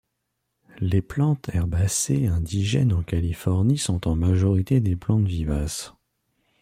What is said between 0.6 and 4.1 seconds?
Les plantes herbacées indigènes en Californie sont